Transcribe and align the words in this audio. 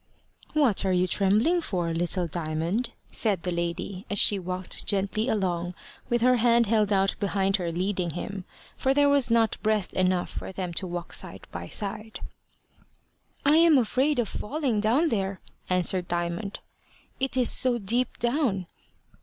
"What 0.53 0.83
are 0.83 0.91
you 0.91 1.05
trembling 1.05 1.61
for, 1.61 1.93
little 1.93 2.25
Diamond?" 2.25 2.89
said 3.11 3.43
the 3.43 3.51
lady, 3.51 4.07
as 4.09 4.17
she 4.17 4.39
walked 4.39 4.87
gently 4.87 5.27
along, 5.27 5.75
with 6.09 6.21
her 6.23 6.37
hand 6.37 6.65
held 6.65 6.91
out 6.91 7.13
behind 7.19 7.57
her 7.57 7.71
leading 7.71 8.09
him, 8.09 8.43
for 8.75 8.95
there 8.95 9.09
was 9.09 9.29
not 9.29 9.61
breadth 9.61 9.93
enough 9.93 10.31
for 10.31 10.51
them 10.51 10.73
to 10.73 10.87
walk 10.87 11.13
side 11.13 11.45
by 11.51 11.67
side. 11.67 12.19
"I 13.45 13.57
am 13.57 13.77
afraid 13.77 14.17
of 14.17 14.27
falling 14.27 14.79
down 14.79 15.09
there," 15.09 15.39
answered 15.69 16.07
Diamond. 16.07 16.61
"It 17.19 17.37
is 17.37 17.51
so 17.51 17.77
deep 17.77 18.17
down." 18.17 18.65